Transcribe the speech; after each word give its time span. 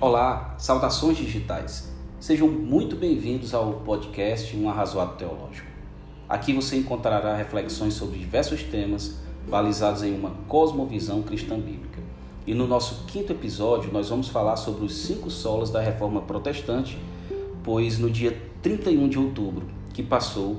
Olá, 0.00 0.54
saudações 0.58 1.16
digitais. 1.16 1.92
Sejam 2.20 2.46
muito 2.46 2.94
bem-vindos 2.94 3.52
ao 3.52 3.80
podcast 3.80 4.56
Um 4.56 4.70
Arrazoado 4.70 5.16
Teológico. 5.16 5.66
Aqui 6.28 6.52
você 6.52 6.76
encontrará 6.76 7.34
reflexões 7.34 7.94
sobre 7.94 8.16
diversos 8.16 8.62
temas 8.62 9.16
balizados 9.48 10.04
em 10.04 10.14
uma 10.14 10.30
cosmovisão 10.46 11.20
cristã 11.22 11.58
bíblica. 11.58 12.00
E 12.46 12.54
no 12.54 12.68
nosso 12.68 13.06
quinto 13.06 13.32
episódio, 13.32 13.92
nós 13.92 14.08
vamos 14.08 14.28
falar 14.28 14.54
sobre 14.54 14.84
os 14.84 14.96
cinco 14.98 15.32
solas 15.32 15.68
da 15.68 15.80
reforma 15.80 16.22
protestante, 16.22 16.96
pois 17.64 17.98
no 17.98 18.08
dia 18.08 18.40
31 18.62 19.08
de 19.08 19.18
outubro, 19.18 19.66
que 19.92 20.04
passou, 20.04 20.58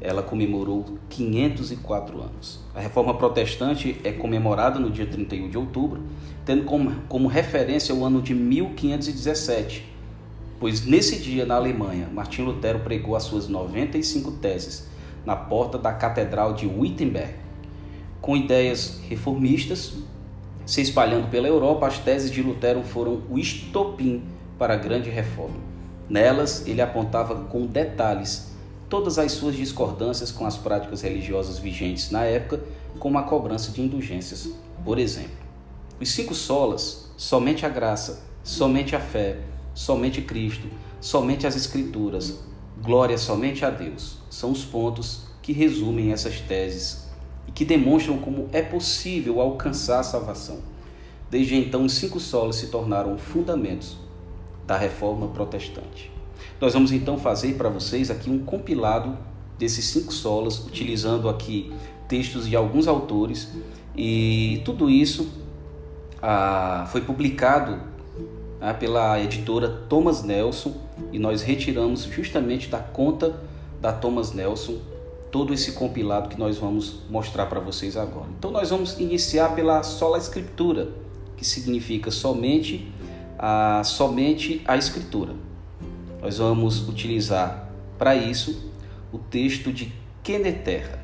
ela 0.00 0.22
comemorou 0.22 0.84
504 1.08 2.20
anos. 2.20 2.60
A 2.74 2.80
reforma 2.80 3.14
protestante 3.14 3.98
é 4.04 4.12
comemorada 4.12 4.78
no 4.78 4.90
dia 4.90 5.06
31 5.06 5.48
de 5.48 5.58
outubro, 5.58 6.02
tendo 6.44 6.64
como, 6.64 6.92
como 7.08 7.28
referência 7.28 7.94
o 7.94 8.04
ano 8.04 8.20
de 8.20 8.34
1517, 8.34 9.84
pois 10.60 10.84
nesse 10.84 11.18
dia 11.18 11.44
na 11.46 11.56
Alemanha, 11.56 12.08
Martim 12.12 12.42
Lutero 12.42 12.80
pregou 12.80 13.16
as 13.16 13.24
suas 13.24 13.48
95 13.48 14.32
teses 14.32 14.88
na 15.24 15.34
porta 15.34 15.78
da 15.78 15.92
Catedral 15.92 16.54
de 16.54 16.66
Wittenberg. 16.66 17.34
Com 18.20 18.36
ideias 18.36 19.00
reformistas 19.08 19.94
se 20.64 20.80
espalhando 20.80 21.30
pela 21.30 21.46
Europa, 21.46 21.86
as 21.86 21.98
teses 21.98 22.30
de 22.30 22.42
Lutero 22.42 22.82
foram 22.82 23.22
o 23.30 23.38
estopim 23.38 24.22
para 24.58 24.74
a 24.74 24.76
grande 24.76 25.08
reforma. 25.08 25.56
Nelas, 26.08 26.66
ele 26.66 26.80
apontava 26.80 27.44
com 27.44 27.66
detalhes 27.66 28.55
todas 28.88 29.18
as 29.18 29.32
suas 29.32 29.56
discordâncias 29.56 30.30
com 30.30 30.46
as 30.46 30.56
práticas 30.56 31.02
religiosas 31.02 31.58
vigentes 31.58 32.10
na 32.10 32.24
época, 32.24 32.62
como 32.98 33.18
a 33.18 33.22
cobrança 33.22 33.72
de 33.72 33.82
indulgências, 33.82 34.48
por 34.84 34.98
exemplo. 34.98 35.46
Os 36.00 36.10
cinco 36.10 36.34
solas, 36.34 37.10
somente 37.16 37.64
a 37.64 37.68
graça, 37.68 38.22
somente 38.44 38.94
a 38.94 39.00
fé, 39.00 39.38
somente 39.74 40.22
Cristo, 40.22 40.68
somente 41.00 41.46
as 41.46 41.56
Escrituras, 41.56 42.38
glória 42.82 43.18
somente 43.18 43.64
a 43.64 43.70
Deus, 43.70 44.18
são 44.30 44.50
os 44.50 44.64
pontos 44.64 45.22
que 45.42 45.52
resumem 45.52 46.12
essas 46.12 46.40
teses 46.40 47.06
e 47.46 47.52
que 47.52 47.64
demonstram 47.64 48.18
como 48.18 48.48
é 48.52 48.62
possível 48.62 49.40
alcançar 49.40 50.00
a 50.00 50.04
salvação. 50.04 50.58
Desde 51.30 51.56
então, 51.56 51.84
os 51.84 51.94
cinco 51.94 52.20
solas 52.20 52.56
se 52.56 52.68
tornaram 52.68 53.18
fundamentos 53.18 53.96
da 54.66 54.76
reforma 54.76 55.28
protestante. 55.28 56.15
Nós 56.60 56.72
vamos 56.72 56.92
então 56.92 57.18
fazer 57.18 57.54
para 57.54 57.68
vocês 57.68 58.10
aqui 58.10 58.30
um 58.30 58.38
compilado 58.38 59.16
desses 59.58 59.84
cinco 59.86 60.12
solas, 60.12 60.58
utilizando 60.66 61.28
aqui 61.28 61.72
textos 62.08 62.48
de 62.48 62.56
alguns 62.56 62.86
autores, 62.86 63.48
e 63.96 64.62
tudo 64.64 64.88
isso 64.88 65.28
ah, 66.22 66.86
foi 66.90 67.00
publicado 67.00 67.80
ah, 68.60 68.74
pela 68.74 69.20
editora 69.20 69.68
Thomas 69.88 70.22
Nelson 70.22 70.74
e 71.12 71.18
nós 71.18 71.42
retiramos 71.42 72.04
justamente 72.04 72.68
da 72.68 72.78
conta 72.78 73.40
da 73.80 73.92
Thomas 73.92 74.32
Nelson 74.32 74.78
todo 75.30 75.52
esse 75.52 75.72
compilado 75.72 76.28
que 76.28 76.38
nós 76.38 76.56
vamos 76.56 77.00
mostrar 77.10 77.46
para 77.46 77.60
vocês 77.60 77.96
agora. 77.96 78.28
Então 78.38 78.50
nós 78.50 78.70
vamos 78.70 78.98
iniciar 78.98 79.54
pela 79.54 79.82
sola 79.82 80.16
escritura, 80.18 80.88
que 81.36 81.44
significa 81.44 82.10
somente 82.10 82.90
a 83.38 83.82
somente 83.84 84.62
a 84.66 84.76
escritura. 84.76 85.34
Nós 86.26 86.38
vamos 86.38 86.88
utilizar 86.88 87.70
para 87.96 88.16
isso 88.16 88.72
o 89.12 89.18
texto 89.18 89.72
de 89.72 89.92
Queneterra. 90.24 90.98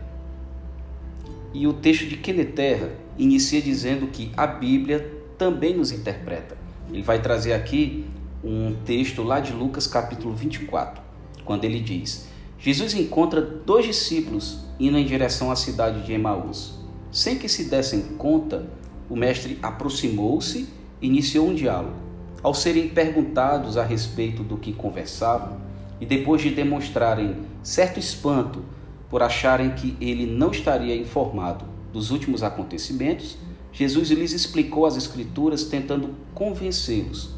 E 1.55 1.65
o 1.65 1.73
texto 1.73 2.09
de 2.09 2.17
Queneterra 2.17 2.91
inicia 3.17 3.63
dizendo 3.63 4.09
que 4.09 4.33
a 4.37 4.49
Bíblia 4.49 5.17
também 5.39 5.77
nos 5.77 5.93
interpreta. 5.93 6.59
Ele 6.91 7.03
vai 7.03 7.23
trazer 7.23 7.53
aqui 7.53 8.05
um 8.43 8.75
texto 8.85 9.23
lá 9.23 9.39
de 9.39 9.53
Lucas 9.53 9.87
capítulo 9.87 10.35
24, 10.35 11.01
quando 11.45 11.63
ele 11.63 11.79
diz: 11.79 12.27
Jesus 12.59 12.93
encontra 12.93 13.41
dois 13.41 13.87
discípulos 13.87 14.65
indo 14.81 14.99
em 14.99 15.07
direção 15.07 15.53
à 15.53 15.55
cidade 15.55 16.05
de 16.05 16.13
Emaús. 16.13 16.81
Sem 17.13 17.39
que 17.39 17.49
se 17.49 17.71
dessem 17.71 18.17
conta, 18.19 18.69
o 19.09 19.15
mestre 19.15 19.57
aproximou-se 19.63 20.69
e 21.01 21.07
iniciou 21.07 21.47
um 21.47 21.55
diálogo. 21.55 22.02
Ao 22.43 22.53
serem 22.53 22.89
perguntados 22.89 23.77
a 23.77 23.85
respeito 23.85 24.43
do 24.43 24.57
que 24.57 24.73
conversavam, 24.73 25.59
e 26.01 26.07
depois 26.07 26.43
de 26.43 26.51
demonstrarem 26.51 27.37
certo 27.63 28.01
espanto 28.01 28.65
por 29.09 29.23
acharem 29.23 29.71
que 29.71 29.97
ele 30.01 30.27
não 30.27 30.51
estaria 30.51 30.97
informado 30.97 31.65
dos 31.93 32.11
últimos 32.11 32.43
acontecimentos, 32.43 33.37
Jesus 33.73 34.11
lhes 34.11 34.33
explicou 34.33 34.85
as 34.85 34.97
Escrituras, 34.97 35.65
tentando 35.65 36.15
convencê-los 36.35 37.31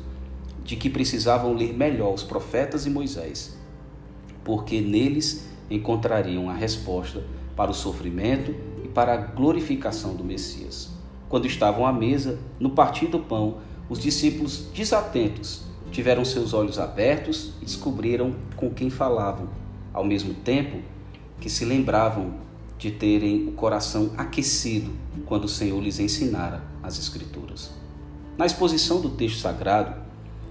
de 0.64 0.76
que 0.76 0.88
precisavam 0.88 1.52
ler 1.52 1.74
melhor 1.74 2.14
os 2.14 2.22
profetas 2.22 2.86
e 2.86 2.90
Moisés, 2.90 3.58
porque 4.42 4.80
neles 4.80 5.46
encontrariam 5.70 6.48
a 6.48 6.54
resposta 6.54 7.22
para 7.54 7.70
o 7.70 7.74
sofrimento 7.74 8.54
e 8.82 8.88
para 8.88 9.12
a 9.12 9.16
glorificação 9.18 10.14
do 10.14 10.24
Messias. 10.24 10.90
Quando 11.28 11.46
estavam 11.46 11.86
à 11.86 11.92
mesa, 11.92 12.38
no 12.58 12.70
partir 12.70 13.06
do 13.06 13.18
pão, 13.18 13.58
os 13.88 13.98
discípulos, 13.98 14.66
desatentos, 14.74 15.62
tiveram 15.90 16.24
seus 16.24 16.52
olhos 16.52 16.78
abertos 16.78 17.52
e 17.60 17.64
descobriram 17.64 18.34
com 18.56 18.70
quem 18.70 18.90
falavam, 18.90 19.48
ao 19.92 20.04
mesmo 20.04 20.34
tempo 20.34 20.78
que 21.40 21.48
se 21.48 21.64
lembravam 21.64 22.34
de 22.78 22.90
terem 22.90 23.48
o 23.48 23.52
coração 23.52 24.12
aquecido 24.16 24.90
quando 25.26 25.44
o 25.44 25.48
Senhor 25.48 25.80
lhes 25.80 26.00
ensinara 26.00 26.62
as 26.82 26.98
Escrituras. 26.98 27.70
Na 28.36 28.46
exposição 28.46 29.00
do 29.00 29.10
texto 29.10 29.38
sagrado, 29.38 29.94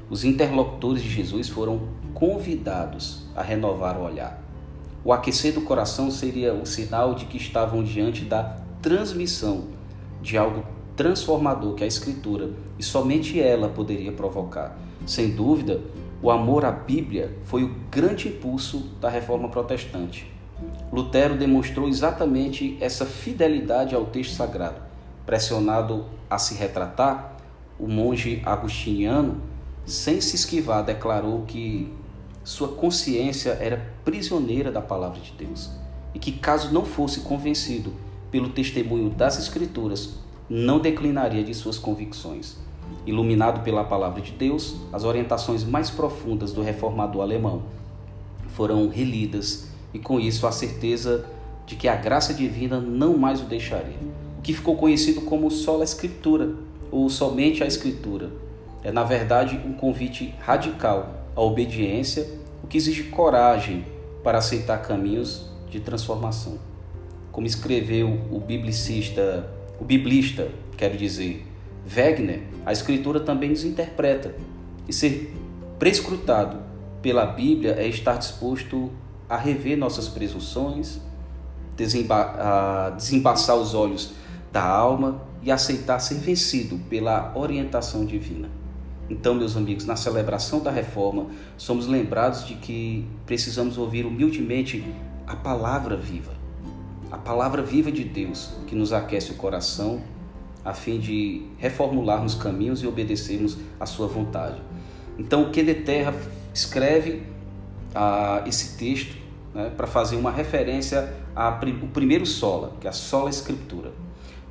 os 0.10 0.24
interlocutores 0.24 1.04
de 1.04 1.10
Jesus 1.10 1.50
foram 1.50 1.90
convidados 2.14 3.26
a 3.36 3.42
renovar 3.42 3.98
o 3.98 4.04
olhar. 4.04 4.42
O 5.04 5.12
aquecer 5.12 5.54
do 5.54 5.62
coração 5.62 6.10
seria 6.10 6.54
um 6.54 6.66
sinal 6.66 7.14
de 7.14 7.26
que 7.26 7.36
estavam 7.36 7.84
diante 7.84 8.24
da 8.24 8.58
transmissão 8.82 9.66
de 10.22 10.38
algo 10.38 10.64
transformador 10.96 11.76
que 11.76 11.84
a 11.84 11.88
Escritura 11.88 12.52
e 12.78 12.84
somente 12.84 13.40
ela 13.40 13.70
poderia 13.70 14.12
provocar. 14.12 14.78
Sem 15.06 15.32
dúvida, 15.32 15.82
o 16.22 16.32
amor 16.32 16.64
à 16.64 16.72
Bíblia 16.72 17.38
foi 17.44 17.64
o 17.64 17.76
grande 17.92 18.28
impulso 18.28 18.80
da 19.02 19.10
reforma 19.10 19.50
protestante. 19.50 20.32
Lutero 20.92 21.36
demonstrou 21.36 21.90
exatamente 21.90 22.78
essa 22.80 23.06
fidelidade 23.06 23.96
ao 23.96 24.06
texto 24.06 24.36
sagrado. 24.36 24.82
Pressionado 25.26 26.06
a 26.30 26.38
se 26.38 26.56
retratar, 26.56 27.38
o 27.80 27.88
monge 27.88 28.42
agustiniano, 28.46 29.42
sem 29.86 30.22
se 30.22 30.36
esquivar, 30.36 30.84
declarou 30.84 31.42
que 31.42 31.92
sua 32.44 32.70
consciência 32.70 33.52
era 33.52 33.94
prisioneira 34.06 34.72
da 34.72 34.82
palavra 34.82 35.20
de 35.20 35.32
Deus 35.32 35.72
e 36.14 36.20
que, 36.20 36.32
caso 36.32 36.74
não 36.74 36.86
fosse 36.86 37.22
convencido 37.22 37.94
pelo 38.30 38.50
testemunho 38.50 39.10
das 39.10 39.40
Escrituras, 39.40 40.20
não 40.50 40.80
declinaria 40.80 41.44
de 41.44 41.54
suas 41.54 41.78
convicções. 41.78 42.58
Iluminado 43.06 43.64
pela 43.64 43.84
palavra 43.84 44.22
de 44.22 44.32
Deus, 44.32 44.76
as 44.92 45.04
orientações 45.04 45.64
mais 45.64 45.90
profundas 45.90 46.52
do 46.52 46.62
reformador 46.62 47.22
alemão 47.22 47.64
foram 48.50 48.88
relidas 48.88 49.68
e 49.94 50.00
com 50.00 50.20
isso 50.20 50.46
a 50.46 50.52
certeza 50.52 51.26
de 51.66 51.76
que 51.76 51.88
a 51.88 51.96
graça 51.96 52.34
divina 52.34 52.80
não 52.80 53.18
mais 53.18 53.42
o 53.42 53.46
deixaria. 53.46 53.98
O 54.38 54.42
que 54.42 54.54
ficou 54.54 54.76
conhecido 54.76 55.22
como 55.22 55.50
sola 55.50 55.84
escritura 55.84 56.54
ou 56.92 57.10
somente 57.10 57.64
a 57.64 57.68
escritura 57.68 58.32
é 58.84 58.92
na 58.92 59.04
verdade 59.04 59.60
um 59.66 59.74
convite 59.74 60.36
radical 60.40 61.26
à 61.36 61.42
obediência, 61.42 62.28
o 62.64 62.68
que 62.68 62.78
exige 62.78 63.04
coragem 63.04 63.86
para 64.24 64.38
aceitar 64.38 64.82
caminhos 64.82 65.50
de 65.70 65.80
transformação. 65.80 66.60
Como 67.32 67.48
escreveu 67.48 68.20
o 68.32 68.40
biblicista 68.40 69.50
o 69.84 69.86
biblista, 69.86 70.50
quero 70.78 70.98
dizer, 70.98 71.46
Wegener, 71.94 72.44
a 72.66 72.72
escritura 72.72 73.20
também 73.20 73.50
nos 73.50 73.66
interpreta. 73.66 74.34
E 74.88 74.94
ser 74.94 75.36
prescrutado 75.78 76.58
pela 77.02 77.26
Bíblia 77.26 77.74
é 77.78 77.86
estar 77.86 78.18
disposto 78.18 78.90
a 79.28 79.36
rever 79.36 79.78
nossas 79.78 80.08
presunções, 80.08 81.02
desemba 81.76 82.92
desembaçar 82.96 83.58
os 83.58 83.74
olhos 83.74 84.14
da 84.54 84.64
alma 84.64 85.22
e 85.42 85.52
aceitar 85.52 86.00
ser 86.00 86.16
vencido 86.16 86.78
pela 86.90 87.34
orientação 87.36 88.06
divina. 88.06 88.50
Então, 89.10 89.36
meus 89.36 89.58
amigos, 89.58 89.86
na 89.86 89.98
celebração 89.98 90.62
da 90.62 90.72
reforma, 90.72 91.26
somos 91.58 91.88
lembrados 91.88 92.48
de 92.48 92.56
que 92.56 93.06
precisamos 93.26 93.78
ouvir 93.78 94.06
humildemente 94.06 94.82
a 95.28 95.36
palavra 95.36 95.98
viva 95.98 96.43
a 97.14 97.18
palavra 97.18 97.62
viva 97.62 97.92
de 97.92 98.04
Deus 98.04 98.50
que 98.66 98.74
nos 98.74 98.92
aquece 98.92 99.32
o 99.32 99.36
coração 99.36 100.02
a 100.66 100.74
fim 100.74 100.98
de 100.98 101.46
reformularmos 101.60 102.34
caminhos 102.34 102.82
e 102.82 102.88
obedecermos 102.88 103.56
à 103.80 103.86
sua 103.86 104.08
vontade. 104.08 104.60
Então, 105.20 105.44
o 105.44 105.52
de 105.52 105.76
Terra 105.76 106.12
escreve 106.52 107.22
esse 108.48 108.78
texto 108.78 109.16
né, 109.54 109.72
para 109.78 109.86
fazer 109.86 110.16
uma 110.16 110.32
referência 110.32 111.14
ao 111.36 111.60
primeiro 111.94 112.26
sola, 112.26 112.74
que 112.82 112.88
é 112.88 112.90
a 112.90 112.94
sola 112.94 113.30
escritura. 113.30 113.92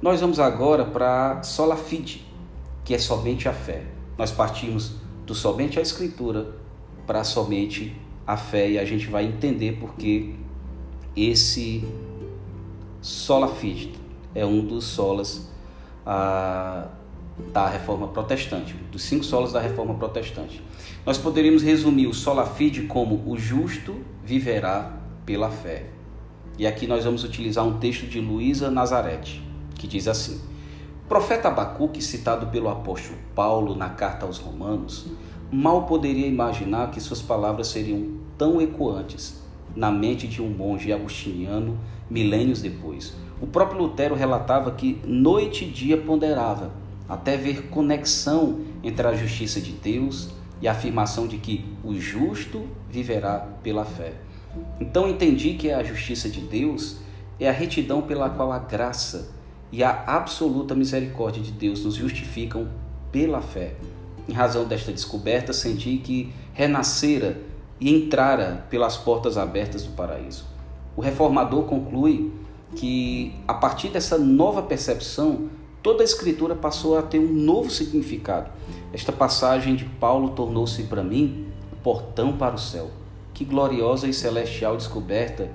Nós 0.00 0.20
vamos 0.20 0.38
agora 0.38 0.84
para 0.84 1.42
sola 1.42 1.76
fide, 1.76 2.24
que 2.84 2.94
é 2.94 2.98
somente 2.98 3.48
a 3.48 3.52
fé. 3.52 3.82
Nós 4.16 4.30
partimos 4.30 4.96
do 5.26 5.34
somente 5.34 5.80
a 5.80 5.82
Escritura 5.82 6.54
para 7.08 7.24
somente 7.24 7.96
a 8.24 8.36
fé 8.36 8.70
e 8.70 8.78
a 8.78 8.84
gente 8.84 9.08
vai 9.08 9.24
entender 9.24 9.78
porque 9.80 10.34
esse 11.16 11.84
sola 13.02 13.48
fide 13.48 13.92
é 14.32 14.46
um 14.46 14.64
dos 14.64 14.84
solas 14.84 15.50
ah, 16.06 16.86
da 17.52 17.68
reforma 17.68 18.08
protestante, 18.08 18.74
dos 18.90 19.02
cinco 19.02 19.24
solas 19.24 19.52
da 19.52 19.60
reforma 19.60 19.94
protestante. 19.94 20.62
Nós 21.04 21.18
poderíamos 21.18 21.62
resumir 21.62 22.06
o 22.06 22.14
sola 22.14 22.46
fide 22.46 22.82
como 22.82 23.20
o 23.26 23.36
justo 23.36 23.96
viverá 24.24 24.92
pela 25.26 25.50
fé. 25.50 25.86
E 26.56 26.66
aqui 26.66 26.86
nós 26.86 27.04
vamos 27.04 27.24
utilizar 27.24 27.64
um 27.64 27.78
texto 27.78 28.06
de 28.06 28.20
Luísa 28.20 28.70
Nazarete, 28.70 29.42
que 29.74 29.88
diz 29.88 30.06
assim: 30.06 30.40
O 31.04 31.08
profeta 31.08 31.48
Abacuque, 31.48 32.00
citado 32.00 32.46
pelo 32.46 32.68
apóstolo 32.68 33.18
Paulo 33.34 33.74
na 33.74 33.90
carta 33.90 34.26
aos 34.26 34.38
Romanos, 34.38 35.06
mal 35.50 35.86
poderia 35.86 36.26
imaginar 36.26 36.90
que 36.92 37.00
suas 37.00 37.20
palavras 37.20 37.66
seriam 37.66 38.18
tão 38.38 38.60
ecoantes 38.60 39.41
na 39.74 39.90
mente 39.90 40.26
de 40.26 40.42
um 40.42 40.48
monge 40.48 40.92
agostiniano 40.92 41.78
milênios 42.10 42.60
depois. 42.60 43.14
O 43.40 43.46
próprio 43.46 43.80
Lutero 43.80 44.14
relatava 44.14 44.70
que 44.72 45.00
noite 45.04 45.64
e 45.64 45.68
dia 45.68 45.96
ponderava, 45.96 46.72
até 47.08 47.36
ver 47.36 47.68
conexão 47.68 48.60
entre 48.82 49.06
a 49.06 49.14
justiça 49.14 49.60
de 49.60 49.72
Deus 49.72 50.30
e 50.60 50.68
a 50.68 50.72
afirmação 50.72 51.26
de 51.26 51.38
que 51.38 51.64
o 51.82 51.94
justo 51.94 52.66
viverá 52.88 53.38
pela 53.62 53.84
fé. 53.84 54.12
Então 54.80 55.08
entendi 55.08 55.54
que 55.54 55.70
a 55.70 55.82
justiça 55.82 56.28
de 56.28 56.40
Deus 56.40 56.98
é 57.40 57.48
a 57.48 57.52
retidão 57.52 58.02
pela 58.02 58.30
qual 58.30 58.52
a 58.52 58.58
graça 58.58 59.32
e 59.72 59.82
a 59.82 60.04
absoluta 60.06 60.74
misericórdia 60.74 61.42
de 61.42 61.50
Deus 61.50 61.84
nos 61.84 61.94
justificam 61.94 62.68
pela 63.10 63.40
fé. 63.40 63.74
Em 64.28 64.32
razão 64.32 64.64
desta 64.64 64.92
descoberta, 64.92 65.52
senti 65.52 65.96
que 65.96 66.32
renascera 66.52 67.40
e 67.82 67.92
entrara 67.92 68.64
pelas 68.70 68.96
portas 68.96 69.36
abertas 69.36 69.82
do 69.82 69.90
paraíso. 69.90 70.44
O 70.96 71.00
reformador 71.00 71.64
conclui 71.64 72.32
que, 72.76 73.34
a 73.46 73.54
partir 73.54 73.88
dessa 73.88 74.16
nova 74.16 74.62
percepção, 74.62 75.48
toda 75.82 76.00
a 76.00 76.04
Escritura 76.04 76.54
passou 76.54 76.96
a 76.96 77.02
ter 77.02 77.18
um 77.18 77.32
novo 77.32 77.70
significado. 77.70 78.52
Esta 78.92 79.10
passagem 79.10 79.74
de 79.74 79.84
Paulo 79.84 80.30
tornou-se 80.30 80.84
para 80.84 81.02
mim 81.02 81.48
o 81.72 81.76
portão 81.76 82.36
para 82.36 82.54
o 82.54 82.58
céu. 82.58 82.88
Que 83.34 83.44
gloriosa 83.44 84.06
e 84.06 84.14
celestial 84.14 84.76
descoberta 84.76 85.50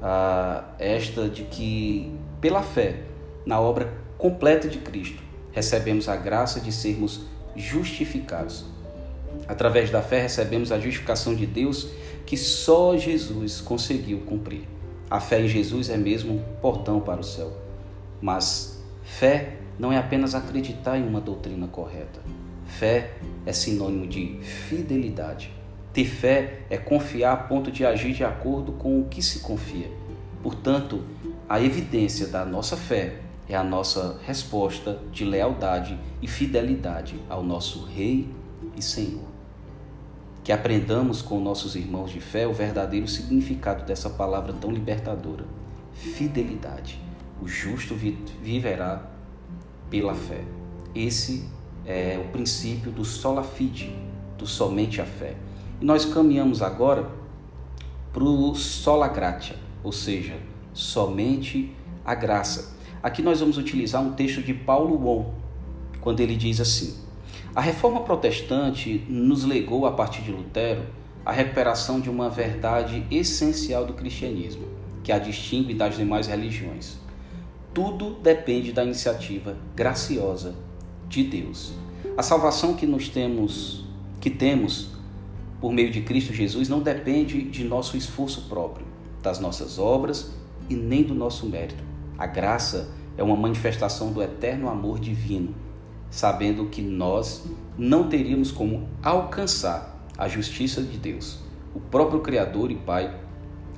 ah, 0.00 0.64
esta 0.78 1.28
de 1.28 1.42
que, 1.42 2.10
pela 2.40 2.62
fé, 2.62 3.02
na 3.44 3.60
obra 3.60 3.92
completa 4.16 4.66
de 4.66 4.78
Cristo, 4.78 5.22
recebemos 5.52 6.08
a 6.08 6.16
graça 6.16 6.58
de 6.58 6.72
sermos 6.72 7.26
justificados. 7.54 8.64
Através 9.48 9.90
da 9.90 10.02
fé 10.02 10.22
recebemos 10.22 10.72
a 10.72 10.78
justificação 10.78 11.34
de 11.34 11.46
Deus 11.46 11.88
que 12.24 12.36
só 12.36 12.96
Jesus 12.96 13.60
conseguiu 13.60 14.20
cumprir. 14.20 14.68
A 15.08 15.20
fé 15.20 15.40
em 15.40 15.48
Jesus 15.48 15.88
é 15.88 15.96
mesmo 15.96 16.34
um 16.34 16.42
portão 16.60 17.00
para 17.00 17.20
o 17.20 17.24
céu. 17.24 17.52
Mas 18.20 18.82
fé 19.02 19.56
não 19.78 19.92
é 19.92 19.98
apenas 19.98 20.34
acreditar 20.34 20.98
em 20.98 21.06
uma 21.06 21.20
doutrina 21.20 21.68
correta. 21.68 22.20
Fé 22.66 23.12
é 23.44 23.52
sinônimo 23.52 24.06
de 24.06 24.38
fidelidade. 24.42 25.52
Ter 25.92 26.04
fé 26.04 26.60
é 26.68 26.76
confiar 26.76 27.32
a 27.32 27.36
ponto 27.36 27.70
de 27.70 27.86
agir 27.86 28.12
de 28.12 28.24
acordo 28.24 28.72
com 28.72 29.00
o 29.00 29.04
que 29.04 29.22
se 29.22 29.40
confia. 29.40 29.88
Portanto, 30.42 31.04
a 31.48 31.60
evidência 31.60 32.26
da 32.26 32.44
nossa 32.44 32.76
fé 32.76 33.20
é 33.48 33.54
a 33.54 33.62
nossa 33.62 34.18
resposta 34.26 34.98
de 35.12 35.24
lealdade 35.24 35.98
e 36.20 36.26
fidelidade 36.26 37.14
ao 37.28 37.42
nosso 37.42 37.84
Rei 37.84 38.28
e 38.76 38.82
Senhor. 38.82 39.28
Que 40.44 40.52
aprendamos 40.52 41.22
com 41.22 41.40
nossos 41.40 41.74
irmãos 41.74 42.10
de 42.10 42.20
fé 42.20 42.46
o 42.46 42.52
verdadeiro 42.52 43.08
significado 43.08 43.84
dessa 43.84 44.08
palavra 44.08 44.52
tão 44.52 44.70
libertadora: 44.70 45.44
fidelidade. 45.92 47.00
O 47.42 47.48
justo 47.48 47.94
viverá 47.94 49.10
pela 49.90 50.14
fé. 50.14 50.44
Esse 50.94 51.48
é 51.84 52.18
o 52.24 52.30
princípio 52.30 52.90
do 52.90 53.04
sola 53.04 53.42
fide, 53.42 53.94
do 54.38 54.46
somente 54.46 55.00
a 55.00 55.04
fé. 55.04 55.36
E 55.80 55.84
nós 55.84 56.04
caminhamos 56.04 56.62
agora 56.62 57.10
para 58.12 58.24
o 58.24 58.54
sola 58.54 59.08
gratia, 59.08 59.56
ou 59.84 59.92
seja, 59.92 60.36
somente 60.72 61.74
a 62.04 62.14
graça. 62.14 62.74
Aqui 63.02 63.22
nós 63.22 63.40
vamos 63.40 63.58
utilizar 63.58 64.02
um 64.02 64.12
texto 64.12 64.42
de 64.42 64.54
Paulo 64.54 64.96
Won, 64.96 65.34
quando 66.00 66.20
ele 66.20 66.34
diz 66.34 66.60
assim: 66.60 67.05
A 67.56 67.62
reforma 67.62 68.02
protestante 68.02 69.02
nos 69.08 69.42
legou, 69.42 69.86
a 69.86 69.92
partir 69.92 70.20
de 70.20 70.30
Lutero, 70.30 70.82
a 71.24 71.32
recuperação 71.32 71.98
de 71.98 72.10
uma 72.10 72.28
verdade 72.28 73.06
essencial 73.10 73.86
do 73.86 73.94
cristianismo, 73.94 74.66
que 75.02 75.10
a 75.10 75.18
distingue 75.18 75.72
das 75.72 75.96
demais 75.96 76.26
religiões. 76.26 76.98
Tudo 77.72 78.16
depende 78.16 78.72
da 78.72 78.84
iniciativa 78.84 79.56
graciosa 79.74 80.54
de 81.08 81.24
Deus. 81.24 81.72
A 82.14 82.22
salvação 82.22 82.74
que 82.74 82.86
nós 82.86 83.08
temos, 83.08 83.86
que 84.20 84.28
temos 84.28 84.90
por 85.58 85.72
meio 85.72 85.90
de 85.90 86.02
Cristo 86.02 86.34
Jesus 86.34 86.68
não 86.68 86.80
depende 86.80 87.40
de 87.42 87.64
nosso 87.64 87.96
esforço 87.96 88.42
próprio, 88.50 88.86
das 89.22 89.40
nossas 89.40 89.78
obras 89.78 90.30
e 90.68 90.74
nem 90.74 91.02
do 91.02 91.14
nosso 91.14 91.46
mérito 91.46 91.96
a 92.18 92.26
graça 92.26 92.88
é 93.16 93.22
uma 93.22 93.36
manifestação 93.36 94.10
do 94.10 94.22
eterno 94.22 94.68
amor 94.68 94.98
divino, 94.98 95.54
sabendo 96.10 96.66
que 96.66 96.82
nós 96.82 97.44
não 97.76 98.08
teríamos 98.08 98.50
como 98.50 98.88
alcançar 99.02 99.96
a 100.16 100.28
justiça 100.28 100.82
de 100.82 100.96
Deus. 100.96 101.38
O 101.74 101.80
próprio 101.80 102.20
Criador 102.20 102.70
e 102.70 102.76
Pai 102.76 103.14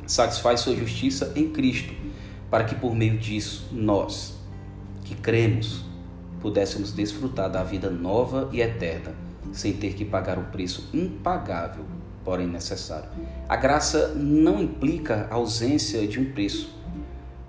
satisfaz 0.07 0.61
sua 0.61 0.75
justiça 0.75 1.33
em 1.37 1.51
Cristo, 1.51 1.93
para 2.51 2.65
que 2.65 2.75
por 2.75 2.95
meio 2.95 3.19
disso 3.19 3.69
nós, 3.73 4.39
que 5.05 5.15
cremos, 5.15 5.85
pudéssemos 6.41 6.93
desfrutar 6.93 7.51
da 7.51 7.63
vida 7.63 7.91
nova 7.91 8.49
e 8.53 8.61
eterna, 8.61 9.15
sem 9.53 9.73
ter 9.73 9.95
que 9.95 10.05
pagar 10.05 10.39
o 10.39 10.45
preço 10.45 10.89
impagável, 10.95 11.85
porém 12.25 12.47
necessário. 12.47 13.11
A 13.49 13.57
graça 13.57 14.15
não 14.15 14.63
implica 14.63 15.27
a 15.31 15.35
ausência 15.35 16.07
de 16.07 16.21
um 16.21 16.33
preço, 16.33 16.75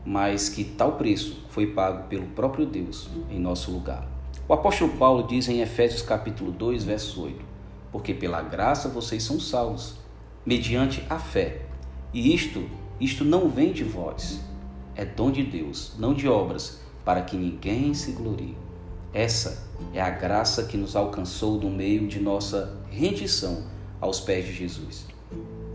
mas 0.05 0.49
que 0.49 0.63
tal 0.63 0.93
preço 0.93 1.45
foi 1.49 1.67
pago 1.67 2.07
pelo 2.07 2.27
próprio 2.27 2.65
Deus 2.65 3.09
em 3.29 3.39
nosso 3.39 3.71
lugar. 3.71 4.08
O 4.49 4.53
apóstolo 4.55 4.93
Paulo 4.93 5.27
diz 5.27 5.47
em 5.47 5.61
Efésios 5.61 6.01
capítulo 6.01 6.51
2, 6.51 6.83
verso 6.83 7.21
8: 7.21 7.45
Porque 7.91 8.15
pela 8.15 8.41
graça 8.41 8.89
vocês 8.89 9.21
são 9.21 9.39
salvos, 9.39 9.97
mediante 10.43 11.03
a 11.07 11.19
fé. 11.19 11.61
E 12.11 12.33
isto, 12.33 12.67
isto 12.99 13.23
não 13.23 13.47
vem 13.47 13.71
de 13.71 13.83
vós, 13.83 14.39
é 14.95 15.05
dom 15.05 15.29
de 15.29 15.43
Deus, 15.43 15.93
não 15.99 16.15
de 16.15 16.27
obras, 16.27 16.79
para 17.05 17.21
que 17.21 17.37
ninguém 17.37 17.93
se 17.93 18.13
glorie. 18.13 18.57
Essa 19.13 19.67
é 19.93 20.01
a 20.01 20.09
graça 20.09 20.63
que 20.63 20.77
nos 20.77 20.95
alcançou 20.95 21.61
no 21.61 21.69
meio 21.69 22.07
de 22.07 22.19
nossa 22.19 22.75
rendição 22.89 23.65
aos 24.01 24.19
pés 24.19 24.47
de 24.47 24.53
Jesus. 24.53 25.05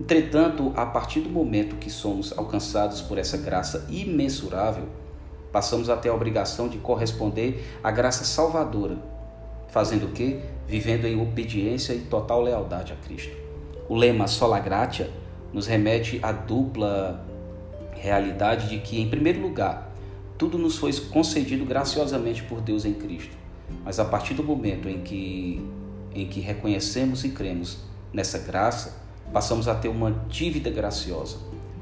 Entretanto, 0.00 0.72
a 0.74 0.84
partir 0.84 1.20
do 1.20 1.30
momento 1.30 1.76
que 1.76 1.88
somos 1.88 2.36
alcançados 2.36 3.00
por 3.00 3.18
essa 3.18 3.36
graça 3.36 3.86
imensurável, 3.88 4.88
passamos 5.54 5.88
a 5.88 5.96
ter 5.96 6.08
a 6.08 6.14
obrigação 6.14 6.68
de 6.68 6.78
corresponder 6.78 7.64
à 7.80 7.88
graça 7.92 8.24
salvadora, 8.24 8.98
fazendo 9.68 10.06
o 10.06 10.10
quê? 10.10 10.40
Vivendo 10.66 11.04
em 11.04 11.22
obediência 11.22 11.92
e 11.92 12.00
total 12.00 12.42
lealdade 12.42 12.92
a 12.92 12.96
Cristo. 12.96 13.36
O 13.88 13.94
lema 13.94 14.26
sola 14.26 14.58
gratia 14.58 15.12
nos 15.52 15.68
remete 15.68 16.18
à 16.24 16.32
dupla 16.32 17.24
realidade 17.92 18.68
de 18.68 18.78
que, 18.78 19.00
em 19.00 19.08
primeiro 19.08 19.40
lugar, 19.40 19.94
tudo 20.36 20.58
nos 20.58 20.76
foi 20.76 20.92
concedido 20.92 21.64
graciosamente 21.64 22.42
por 22.42 22.60
Deus 22.60 22.84
em 22.84 22.92
Cristo. 22.92 23.36
Mas 23.84 24.00
a 24.00 24.04
partir 24.04 24.34
do 24.34 24.42
momento 24.42 24.88
em 24.88 25.02
que, 25.02 25.64
em 26.12 26.26
que 26.26 26.40
reconhecemos 26.40 27.22
e 27.22 27.28
cremos 27.28 27.78
nessa 28.12 28.40
graça, 28.40 29.00
passamos 29.32 29.68
a 29.68 29.74
ter 29.76 29.86
uma 29.86 30.10
dívida 30.28 30.68
graciosa. 30.68 31.36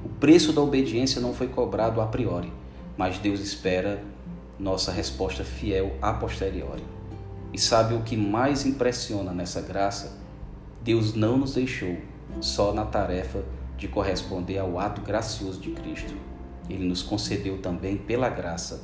O 0.05 0.11
preço 0.11 0.53
da 0.53 0.61
obediência 0.61 1.23
não 1.23 1.33
foi 1.33 1.49
cobrado 1.49 2.03
a 2.03 2.07
priori, 2.07 2.53
mas 2.97 3.19
Deus 3.19 3.41
espera 3.41 4.03
nossa 4.59 4.93
resposta 4.93 5.45
fiel 5.45 5.97
a 6.01 6.13
posteriori. 6.13 6.85
E 7.53 7.59
sabe 7.59 7.95
o 7.95 8.03
que 8.03 8.17
mais 8.17 8.65
impressiona 8.65 9.33
nessa 9.33 9.61
graça? 9.61 10.19
Deus 10.83 11.15
não 11.15 11.37
nos 11.37 11.55
deixou 11.55 11.97
só 12.41 12.73
na 12.73 12.85
tarefa 12.85 13.45
de 13.77 13.89
corresponder 13.89 14.59
ao 14.59 14.79
ato 14.79 15.01
gracioso 15.01 15.61
de 15.61 15.71
Cristo. 15.71 16.15
Ele 16.69 16.85
nos 16.85 17.03
concedeu 17.03 17.59
também, 17.59 17.97
pela 17.97 18.29
graça, 18.29 18.83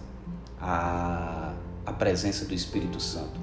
a, 0.61 1.55
a 1.87 1.93
presença 1.93 2.45
do 2.45 2.53
Espírito 2.53 3.01
Santo, 3.01 3.41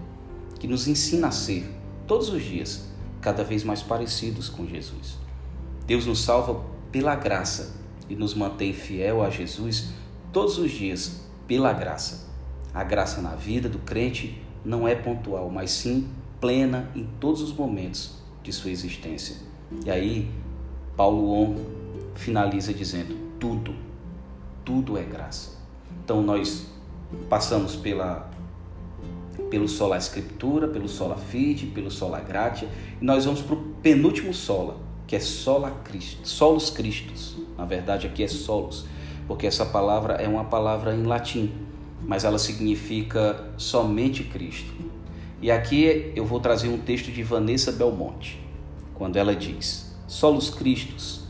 que 0.60 0.68
nos 0.68 0.88
ensina 0.88 1.30
a 1.30 1.32
ser, 1.32 1.70
todos 2.06 2.30
os 2.30 2.44
dias, 2.44 2.86
cada 3.22 3.44
vez 3.44 3.64
mais 3.64 3.82
parecidos 3.82 4.50
com 4.50 4.68
Jesus. 4.68 5.18
Deus 5.88 6.06
nos 6.06 6.24
salva 6.24 6.64
pela 6.92 7.16
graça 7.16 7.76
e 8.10 8.16
nos 8.16 8.34
mantém 8.34 8.74
fiel 8.74 9.24
a 9.24 9.30
Jesus 9.30 9.90
todos 10.36 10.58
os 10.58 10.70
dias 10.70 11.22
pela 11.48 11.72
graça. 11.72 12.28
A 12.74 12.84
graça 12.84 13.22
na 13.22 13.36
vida 13.36 13.70
do 13.70 13.80
crente 13.80 14.38
não 14.66 14.86
é 14.86 14.94
pontual, 14.94 15.50
mas 15.50 15.72
sim 15.72 16.10
plena 16.42 16.92
em 16.94 17.08
todos 17.22 17.42
os 17.42 17.54
momentos 17.54 18.16
de 18.44 18.52
sua 18.52 18.70
existência. 18.70 19.38
E 19.86 19.90
aí, 19.90 20.30
Paulo 20.98 21.32
On 21.32 21.56
finaliza 22.16 22.74
dizendo: 22.74 23.16
tudo, 23.40 23.74
tudo 24.66 24.98
é 24.98 25.04
graça. 25.04 25.52
Então 26.04 26.22
nós 26.22 26.66
passamos 27.30 27.78
pela 27.78 28.30
pelo 29.50 29.70
sola 29.70 29.96
escritura, 29.96 30.68
pelo 30.68 30.90
sola 30.90 31.16
fide, 31.16 31.68
pelo 31.68 31.90
sola 31.90 32.20
gratia, 32.20 32.68
e 33.02 33.06
nós 33.06 33.24
vamos 33.24 33.42
para 33.42 33.56
o 33.56 33.64
penúltimo 33.82 34.34
sola, 34.34 34.76
que 35.08 35.16
é 35.16 35.20
sola 35.22 35.72
Christ, 35.86 36.26
solos 36.26 36.70
Christus. 36.70 37.38
Na 37.58 37.64
verdade 37.64 38.06
aqui 38.06 38.22
é 38.22 38.28
solos, 38.28 38.86
porque 39.28 39.48
essa 39.48 39.66
palavra 39.66 40.14
é 40.16 40.28
uma 40.28 40.46
palavra 40.46 40.94
em 40.94 41.04
latim, 41.04 41.52
mas 42.02 42.24
ela 42.24 42.38
significa 42.38 43.52
somente 43.58 44.24
Cristo. 44.24 44.74
E 45.42 45.52
aqui 45.52 46.12
eu 46.16 46.26
vou 46.26 46.40
trazer 46.40 46.70
um 46.70 46.78
texto 46.78 47.12
de 47.12 47.24
Vanessa 47.24 47.72
Belmonte, 47.72 48.40
quando 48.94 49.18
ela 49.18 49.36
diz: 49.36 49.96
Solos 50.08 50.50
Cristos, 50.50 51.24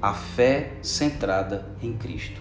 a 0.00 0.12
fé 0.12 0.74
centrada 0.82 1.66
em 1.82 1.92
Cristo. 1.92 2.40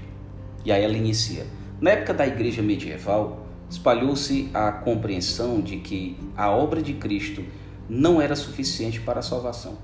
E 0.66 0.72
aí 0.72 0.84
ela 0.84 0.98
inicia: 0.98 1.46
Na 1.80 1.92
época 1.92 2.14
da 2.14 2.28
igreja 2.28 2.62
medieval, 2.62 3.46
espalhou-se 3.70 4.50
a 4.54 4.72
compreensão 4.72 5.62
de 5.62 5.78
que 5.78 6.18
a 6.36 6.50
obra 6.50 6.82
de 6.82 6.94
Cristo 6.94 7.44
não 7.88 8.22
era 8.22 8.36
suficiente 8.36 9.00
para 9.00 9.20
a 9.20 9.24
salvação. 9.24 9.78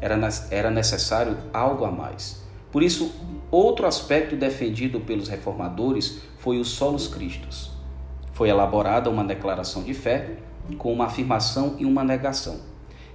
Era, 0.00 0.18
era 0.50 0.70
necessário 0.70 1.36
algo 1.52 1.84
a 1.84 1.90
mais. 1.90 2.42
Por 2.70 2.82
isso, 2.82 3.12
outro 3.50 3.86
aspecto 3.86 4.36
defendido 4.36 5.00
pelos 5.00 5.28
reformadores 5.28 6.18
foi 6.38 6.58
o 6.58 6.64
solos 6.64 7.08
Cristos. 7.08 7.70
Foi 8.32 8.48
elaborada 8.48 9.10
uma 9.10 9.24
declaração 9.24 9.82
de 9.82 9.94
fé 9.94 10.36
com 10.76 10.92
uma 10.92 11.06
afirmação 11.06 11.76
e 11.78 11.84
uma 11.84 12.04
negação. 12.04 12.60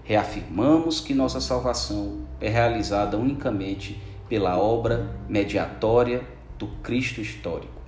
Reafirmamos 0.03 0.99
que 0.99 1.13
nossa 1.13 1.39
salvação 1.39 2.21
é 2.41 2.49
realizada 2.49 3.17
unicamente 3.17 4.01
pela 4.27 4.57
obra 4.57 5.15
mediatória 5.29 6.23
do 6.57 6.67
Cristo 6.81 7.21
histórico. 7.21 7.81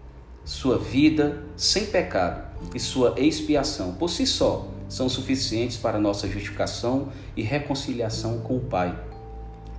Sua 0.46 0.78
vida 0.78 1.44
sem 1.58 1.88
pecado 1.88 2.46
e 2.74 2.80
sua 2.80 3.16
expiação 3.18 3.96
por 3.96 4.10
si 4.10 4.26
só 4.26 4.68
são 4.88 5.10
suficientes 5.10 5.76
para 5.76 6.00
nossa 6.00 6.28
justificação 6.28 7.10
e 7.36 7.42
reconciliação 7.42 8.40
com 8.42 8.58
o 8.58 8.62
Pai. 8.62 8.98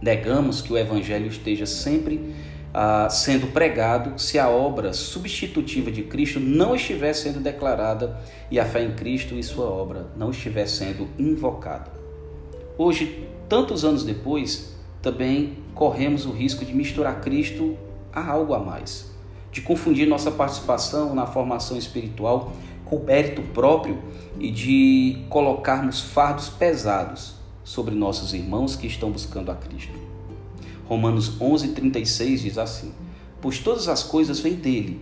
Negamos 0.02 0.60
que 0.60 0.72
o 0.72 0.76
Evangelho 0.76 1.28
esteja 1.28 1.64
sempre 1.64 2.34
ah, 2.78 3.08
sendo 3.08 3.46
pregado 3.46 4.20
se 4.20 4.38
a 4.38 4.50
obra 4.50 4.92
substitutiva 4.92 5.90
de 5.90 6.02
Cristo 6.02 6.38
não 6.38 6.76
estiver 6.76 7.14
sendo 7.14 7.40
declarada 7.40 8.20
e 8.50 8.60
a 8.60 8.66
fé 8.66 8.84
em 8.84 8.94
Cristo 8.94 9.34
e 9.34 9.42
sua 9.42 9.64
obra 9.64 10.08
não 10.14 10.30
estiver 10.30 10.66
sendo 10.66 11.08
invocada. 11.18 11.90
Hoje, 12.76 13.26
tantos 13.48 13.82
anos 13.82 14.04
depois, 14.04 14.76
também 15.00 15.56
corremos 15.74 16.26
o 16.26 16.32
risco 16.32 16.66
de 16.66 16.74
misturar 16.74 17.22
Cristo 17.22 17.78
a 18.12 18.30
algo 18.30 18.52
a 18.52 18.58
mais, 18.58 19.10
de 19.50 19.62
confundir 19.62 20.06
nossa 20.06 20.30
participação 20.30 21.14
na 21.14 21.24
formação 21.24 21.78
espiritual 21.78 22.52
com 22.84 22.98
mérito 22.98 23.40
próprio 23.54 24.02
e 24.38 24.50
de 24.50 25.24
colocarmos 25.30 26.02
fardos 26.02 26.50
pesados 26.50 27.36
sobre 27.64 27.94
nossos 27.94 28.34
irmãos 28.34 28.76
que 28.76 28.86
estão 28.86 29.10
buscando 29.10 29.50
a 29.50 29.54
Cristo. 29.54 30.05
Romanos 30.88 31.38
11:36 31.40 32.42
diz 32.42 32.58
assim: 32.58 32.92
Pois 33.40 33.58
todas 33.58 33.88
as 33.88 34.02
coisas 34.02 34.40
vêm 34.40 34.54
dele, 34.54 35.00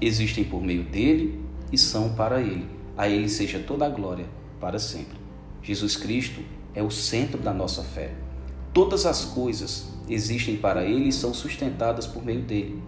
existem 0.00 0.44
por 0.44 0.62
meio 0.62 0.84
dele 0.84 1.40
e 1.72 1.78
são 1.78 2.14
para 2.14 2.40
ele. 2.40 2.66
A 2.96 3.08
ele 3.08 3.28
seja 3.28 3.58
toda 3.58 3.86
a 3.86 3.88
glória 3.88 4.26
para 4.60 4.78
sempre. 4.78 5.18
Jesus 5.62 5.96
Cristo 5.96 6.40
é 6.74 6.82
o 6.82 6.90
centro 6.90 7.38
da 7.38 7.52
nossa 7.52 7.82
fé. 7.82 8.12
Todas 8.72 9.06
as 9.06 9.24
coisas 9.24 9.92
existem 10.08 10.56
para 10.56 10.84
ele 10.84 11.08
e 11.08 11.12
são 11.12 11.34
sustentadas 11.34 12.06
por 12.06 12.24
meio 12.24 12.42
dele. 12.42 12.80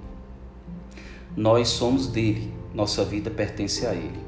Nós 1.37 1.69
somos 1.69 2.07
dele, 2.07 2.53
nossa 2.73 3.05
vida 3.05 3.31
pertence 3.31 3.85
a 3.87 3.95
ele. 3.95 4.21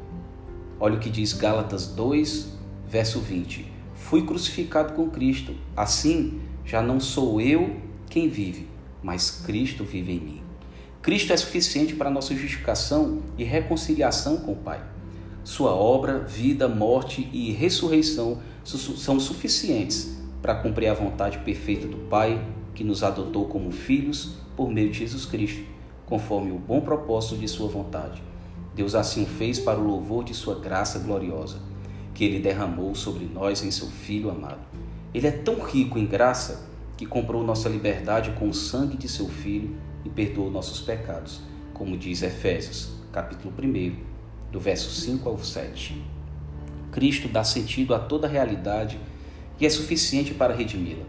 Olha 0.80 0.96
o 0.96 1.00
que 1.00 1.10
diz 1.10 1.32
Gálatas 1.32 1.86
2, 1.88 2.48
verso 2.88 3.20
20. 3.20 3.72
Fui 3.94 4.24
crucificado 4.24 4.94
com 4.94 5.08
Cristo, 5.10 5.54
assim 5.76 6.40
já 6.64 6.82
não 6.82 7.00
sou 7.00 7.40
eu 7.40 7.87
quem 8.08 8.28
vive, 8.28 8.66
mas 9.02 9.42
Cristo 9.44 9.84
vive 9.84 10.12
em 10.12 10.20
mim. 10.20 10.42
Cristo 11.00 11.32
é 11.32 11.36
suficiente 11.36 11.94
para 11.94 12.10
nossa 12.10 12.34
justificação 12.34 13.22
e 13.36 13.44
reconciliação 13.44 14.38
com 14.38 14.52
o 14.52 14.56
Pai. 14.56 14.82
Sua 15.44 15.72
obra, 15.72 16.18
vida, 16.18 16.68
morte 16.68 17.28
e 17.32 17.52
ressurreição 17.52 18.40
são 18.64 19.18
suficientes 19.18 20.18
para 20.42 20.54
cumprir 20.54 20.88
a 20.88 20.94
vontade 20.94 21.38
perfeita 21.38 21.86
do 21.86 21.96
Pai, 22.08 22.44
que 22.74 22.84
nos 22.84 23.02
adotou 23.02 23.46
como 23.46 23.70
filhos 23.70 24.34
por 24.56 24.70
meio 24.70 24.90
de 24.90 24.98
Jesus 24.98 25.24
Cristo, 25.24 25.62
conforme 26.04 26.50
o 26.50 26.58
bom 26.58 26.80
propósito 26.80 27.36
de 27.36 27.48
Sua 27.48 27.68
vontade. 27.68 28.22
Deus 28.74 28.94
assim 28.94 29.24
fez 29.24 29.58
para 29.58 29.78
o 29.78 29.86
louvor 29.86 30.24
de 30.24 30.34
Sua 30.34 30.58
graça 30.58 30.98
gloriosa, 30.98 31.60
que 32.12 32.24
Ele 32.24 32.40
derramou 32.40 32.94
sobre 32.94 33.24
nós 33.24 33.62
em 33.62 33.70
Seu 33.70 33.88
Filho 33.88 34.30
amado. 34.30 34.60
Ele 35.14 35.26
é 35.26 35.32
tão 35.32 35.60
rico 35.60 35.98
em 35.98 36.06
graça 36.06 36.68
que 36.98 37.06
comprou 37.06 37.44
nossa 37.44 37.68
liberdade 37.68 38.32
com 38.32 38.48
o 38.48 38.52
sangue 38.52 38.96
de 38.96 39.08
seu 39.08 39.28
Filho 39.28 39.76
e 40.04 40.10
perdoou 40.10 40.50
nossos 40.50 40.80
pecados, 40.80 41.40
como 41.72 41.96
diz 41.96 42.22
Efésios, 42.22 42.90
capítulo 43.12 43.54
1, 43.56 43.96
do 44.50 44.58
verso 44.58 44.90
5 44.90 45.28
ao 45.28 45.38
7. 45.38 46.04
Cristo 46.90 47.28
dá 47.28 47.44
sentido 47.44 47.94
a 47.94 48.00
toda 48.00 48.26
a 48.26 48.30
realidade 48.30 48.98
e 49.60 49.64
é 49.64 49.70
suficiente 49.70 50.34
para 50.34 50.52
redimi-la. 50.52 51.04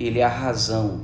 Ele 0.00 0.20
é 0.20 0.24
a 0.24 0.28
razão 0.28 1.02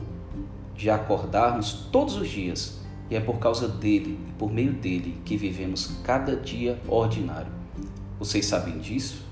de 0.75 0.89
acordarmos 0.89 1.87
todos 1.93 2.17
os 2.17 2.27
dias 2.27 2.81
e 3.11 3.17
é 3.17 3.21
por 3.21 3.39
causa 3.39 3.69
dele 3.69 4.19
e 4.31 4.33
por 4.33 4.51
meio 4.51 4.73
dele 4.73 5.21
que 5.27 5.37
vivemos 5.37 5.93
cada 6.03 6.35
dia 6.37 6.81
ordinário. 6.89 7.53
Vocês 8.19 8.47
sabem 8.47 8.79
disso? 8.79 9.27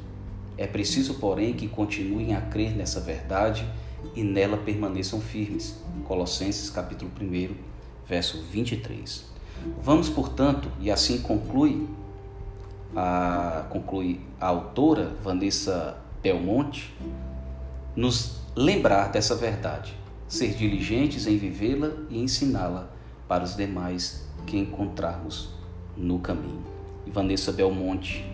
É 0.59 0.67
preciso, 0.67 1.15
porém, 1.15 1.55
que 1.55 1.69
continuem 1.69 2.35
a 2.35 2.41
crer 2.43 2.77
nessa 2.77 3.01
verdade 3.01 3.67
e 4.15 4.23
nela 4.23 4.57
permaneçam 4.57 5.21
firmes. 5.21 5.83
Colossenses 6.05 6.71
capítulo 6.71 7.11
1, 7.21 7.55
verso 8.07 8.43
23. 8.51 9.25
Vamos, 9.83 10.09
portanto, 10.09 10.71
e 10.81 10.91
assim 10.91 11.21
conclui 11.21 11.89
a, 12.95 13.67
conclui 13.71 14.21
a 14.41 14.47
autora 14.47 15.13
Vanessa 15.23 15.99
Belmonte, 16.23 16.95
nos 17.95 18.39
lembrar 18.55 19.11
dessa 19.11 19.35
verdade, 19.35 19.95
ser 20.27 20.55
diligentes 20.55 21.27
em 21.27 21.37
vivê-la 21.37 21.93
e 22.09 22.21
ensiná-la 22.21 22.91
para 23.27 23.45
os 23.45 23.57
demais 23.57 24.29
que 24.47 24.57
encontrarmos 24.57 25.51
no 25.97 26.19
caminho. 26.19 26.63
E 27.07 27.11
Vanessa 27.11 27.53
Belmonte 27.53 28.25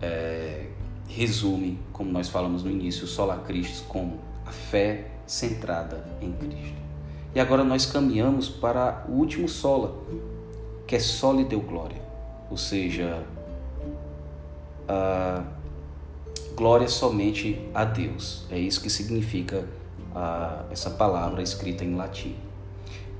é, 0.00 0.66
resume, 1.08 1.78
como 1.92 2.10
nós 2.10 2.28
falamos 2.28 2.62
no 2.62 2.70
início, 2.70 3.06
Sola 3.06 3.38
Cristo 3.38 3.84
como 3.88 4.18
fé 4.52 5.08
centrada 5.26 6.04
em 6.20 6.32
Cristo. 6.32 6.80
E 7.34 7.40
agora 7.40 7.64
nós 7.64 7.86
caminhamos 7.86 8.48
para 8.48 9.04
o 9.08 9.12
último 9.12 9.48
sola, 9.48 9.96
que 10.86 10.94
é 10.94 10.98
e 11.00 11.44
deu 11.44 11.60
glória, 11.60 12.00
ou 12.50 12.56
seja, 12.56 13.22
a 14.86 15.42
glória 16.54 16.86
somente 16.88 17.58
a 17.74 17.84
Deus. 17.84 18.44
É 18.50 18.58
isso 18.58 18.82
que 18.82 18.90
significa 18.90 19.66
a, 20.14 20.64
essa 20.70 20.90
palavra 20.90 21.42
escrita 21.42 21.84
em 21.84 21.94
latim. 21.94 22.36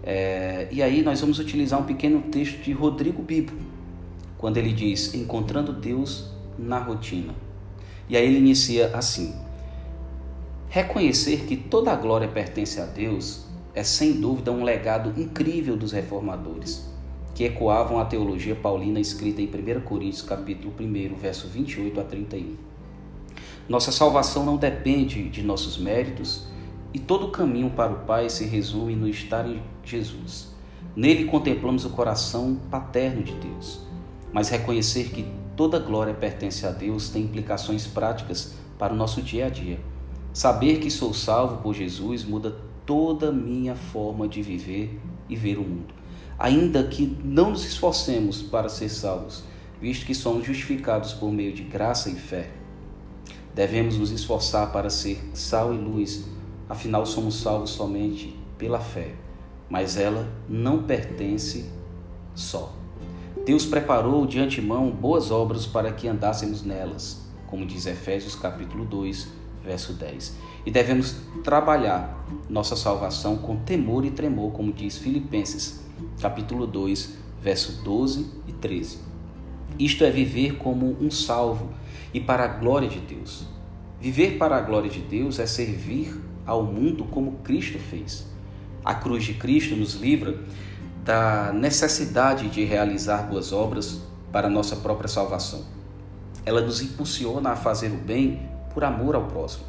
É, 0.03 0.69
e 0.71 0.83
aí 0.83 1.03
nós 1.03 1.21
vamos 1.21 1.39
utilizar 1.39 1.81
um 1.81 1.85
pequeno 1.85 2.21
texto 2.23 2.63
de 2.63 2.73
Rodrigo 2.73 3.23
Bibo, 3.23 3.53
quando 4.37 4.59
ele 4.59 4.73
diz: 4.73 5.15
Encontrando 5.15 5.73
Deus 5.73 6.31
na 6.59 6.79
rotina. 6.79 7.35
E 8.09 8.17
aí 8.17 8.27
ele 8.27 8.39
inicia 8.39 8.95
assim: 8.95 9.35
Reconhecer 10.73 11.45
que 11.45 11.55
toda 11.55 11.93
a 11.93 11.95
glória 11.95 12.27
pertence 12.27 12.81
a 12.81 12.87
Deus 12.87 13.45
é 13.75 13.85
sem 13.85 14.19
dúvida 14.19 14.51
um 14.51 14.65
legado 14.65 15.13
incrível 15.21 15.77
dos 15.77 15.93
reformadores, 15.93 16.91
que 17.35 17.45
ecoavam 17.45 17.99
a 17.99 18.07
teologia 18.07 18.57
paulina 18.57 18.99
escrita 18.99 19.43
em 19.43 19.49
1 19.49 19.83
Coríntios 19.83 20.23
capítulo 20.23 20.73
1, 20.81 21.15
verso 21.15 21.47
28 21.47 22.01
a 22.01 22.05
31. 22.05 22.57
Nossa 23.69 23.93
salvação 23.93 24.47
não 24.47 24.57
depende 24.57 25.29
de 25.29 25.43
nossos 25.43 25.77
méritos 25.77 26.47
e 26.95 26.99
todo 26.99 27.27
o 27.27 27.31
caminho 27.31 27.69
para 27.69 27.93
o 27.93 28.07
Pai 28.07 28.31
se 28.31 28.47
resume 28.47 28.97
no 28.97 29.07
estar 29.07 29.47
em 29.47 29.61
Jesus. 29.85 30.55
Nele 30.97 31.27
contemplamos 31.27 31.85
o 31.85 31.91
coração 31.91 32.59
paterno 32.71 33.23
de 33.23 33.35
Deus. 33.35 33.83
Mas 34.33 34.49
reconhecer 34.49 35.11
que 35.11 35.31
toda 35.55 35.79
glória 35.79 36.15
pertence 36.15 36.67
a 36.67 36.71
Deus 36.71 37.11
tem 37.11 37.25
implicações 37.25 37.87
práticas 37.87 38.55
para 38.79 38.95
o 38.95 38.97
nosso 38.97 39.21
dia 39.21 39.45
a 39.45 39.51
dia 39.51 39.92
Saber 40.33 40.81
que 40.81 40.91
sou 40.91 41.13
salvo 41.13 41.63
por 41.63 41.75
Jesus 41.75 42.25
muda 42.25 42.57
toda 42.87 43.29
a 43.29 43.33
minha 43.33 43.77
forma 43.77 44.27
de 44.27 44.41
viver 44.41 44.99
e 45.29 45.37
ver 45.37 45.59
o 45.59 45.63
mundo. 45.63 45.93
Ainda 46.39 46.83
que 46.85 47.19
não 47.23 47.51
nos 47.51 47.65
esforcemos 47.67 48.41
para 48.41 48.71
ser 48.71 48.89
salvos, 48.89 49.45
visto 49.81 50.07
que 50.07 50.15
somos 50.15 50.47
justificados 50.47 51.13
por 51.13 51.31
meio 51.31 51.53
de 51.53 51.63
graça 51.63 52.09
e 52.09 52.15
fé. 52.15 52.51
Devemos 53.55 53.99
nos 53.99 54.11
esforçar 54.11 54.73
para 54.73 54.89
ser 54.89 55.23
sal 55.35 55.75
e 55.75 55.77
luz, 55.77 56.25
afinal 56.67 57.05
somos 57.05 57.35
salvos 57.41 57.71
somente 57.71 58.35
pela 58.57 58.81
fé, 58.81 59.15
mas 59.69 59.99
ela 59.99 60.33
não 60.49 60.85
pertence 60.85 61.71
só. 62.35 62.75
Deus 63.45 63.67
preparou 63.67 64.27
de 64.27 64.39
antemão 64.39 64.91
boas 64.91 65.31
obras 65.31 65.67
para 65.67 65.93
que 65.93 66.09
andássemos 66.09 66.63
nelas, 66.63 67.21
como 67.47 67.67
diz 67.67 67.85
Efésios 67.85 68.35
capítulo 68.35 68.87
2, 68.87 69.42
verso 69.65 69.93
10. 69.93 70.37
E 70.67 70.71
devemos 70.71 71.17
trabalhar 71.43 72.27
nossa 72.49 72.77
salvação 72.77 73.37
com 73.37 73.57
temor 73.57 74.05
e 74.05 74.11
tremor, 74.11 74.53
como 74.53 74.73
diz 74.73 74.99
Filipenses 74.99 75.83
capítulo 76.21 76.67
2, 76.67 77.17
verso 77.41 77.83
12 77.83 78.27
e 78.47 78.53
13. 78.53 78.99
Isto 79.79 80.05
é 80.05 80.11
viver 80.11 80.59
como 80.59 80.97
um 81.01 81.11
salvo 81.11 81.71
e 82.13 82.21
para 82.21 82.45
a 82.45 82.49
glória 82.49 82.89
de 82.89 83.01
Deus. 83.01 83.47
Viver 84.01 84.37
para 84.37 84.57
a 84.57 84.61
glória 84.61 84.91
de 84.91 85.01
Deus 85.01 85.39
é 85.39 85.47
servir 85.47 86.21
ao 86.47 86.65
mundo 86.65 87.05
como 87.05 87.39
Cristo 87.39 87.79
fez. 87.79 88.27
A 88.85 88.95
cruz 88.95 89.25
de 89.25 89.35
Cristo 89.35 89.77
nos 89.77 89.95
livra 89.95 90.41
da 91.05 91.53
necessidade 91.53 92.49
de 92.49 92.65
realizar 92.65 93.29
boas 93.29 93.53
obras 93.53 94.03
para 94.31 94.49
nossa 94.49 94.77
própria 94.77 95.09
salvação. 95.09 95.65
Ela 96.45 96.61
nos 96.61 96.83
impulsiona 96.83 97.51
a 97.51 97.57
fazer 97.57 97.91
o 97.91 97.97
bem 97.97 98.49
por 98.73 98.85
amor 98.85 99.15
ao 99.15 99.27
próximo. 99.27 99.65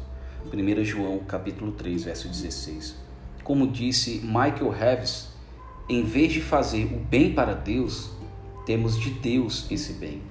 1 0.52 0.84
João 0.84 1.18
capítulo 1.20 1.72
3, 1.72 2.04
verso 2.04 2.28
16. 2.28 2.96
Como 3.42 3.66
disse 3.66 4.20
Michael 4.24 4.70
Harris, 4.70 5.28
em 5.88 6.02
vez 6.02 6.32
de 6.32 6.40
fazer 6.40 6.84
o 6.86 6.98
bem 6.98 7.32
para 7.32 7.54
Deus, 7.54 8.10
temos 8.64 8.98
de 8.98 9.10
Deus 9.10 9.66
esse 9.70 9.94
bem. 9.94 10.22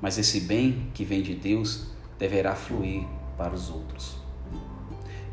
Mas 0.00 0.18
esse 0.18 0.40
bem 0.40 0.88
que 0.94 1.04
vem 1.04 1.22
de 1.22 1.34
Deus 1.34 1.86
deverá 2.18 2.54
fluir 2.54 3.04
para 3.36 3.54
os 3.54 3.70
outros. 3.70 4.16